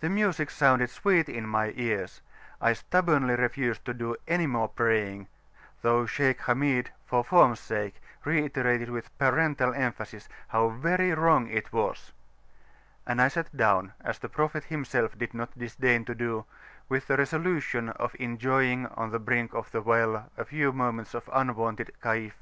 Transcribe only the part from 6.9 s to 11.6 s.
for form's sake, reiterated with parental emphasis, "how very wrong